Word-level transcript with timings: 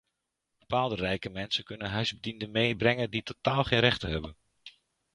Bepaalde 0.57 0.95
rijke 0.95 1.29
mensen 1.29 1.63
kunnen 1.63 1.89
huisbedienden 1.89 2.51
meebrengen 2.51 3.09
die 3.09 3.23
totaal 3.23 3.63
geen 3.63 3.79
rechten 3.79 4.09
hebben. 4.09 4.35